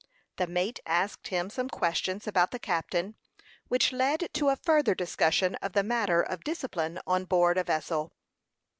[0.37, 3.17] The mate asked him some questions about the captain,
[3.67, 8.11] which led to a further discussion of the matter of discipline on board a vessel.